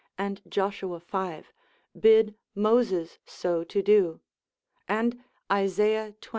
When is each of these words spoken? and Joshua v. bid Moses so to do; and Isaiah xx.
and 0.17 0.41
Joshua 0.49 0.99
v. 0.99 1.47
bid 1.99 2.33
Moses 2.55 3.19
so 3.23 3.63
to 3.65 3.83
do; 3.83 4.19
and 4.87 5.23
Isaiah 5.51 6.15
xx. 6.19 6.29